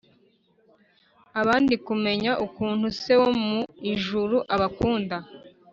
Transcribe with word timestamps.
abandi 1.41 1.73
kumenya 1.85 2.31
ukuntu 2.45 2.85
Se 2.99 3.13
wo 3.21 3.29
mu 3.45 3.57
ijuru 3.93 4.37
abakunda 4.55 5.17